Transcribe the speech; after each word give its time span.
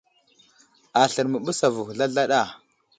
Aslər 1.01 1.27
i 1.27 1.31
məɓəs 1.31 1.59
avuhw 1.67 1.87
zlazlaɗa. 1.95 2.41